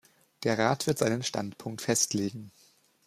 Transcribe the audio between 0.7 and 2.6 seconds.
wird seinen Standpunkt festlegen.